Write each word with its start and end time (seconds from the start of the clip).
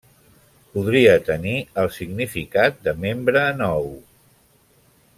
Podria 0.77 1.11
tenir 1.27 1.53
el 1.83 1.91
significat 1.97 2.81
de 2.89 2.97
nombre 3.05 3.45
nou. 3.63 3.87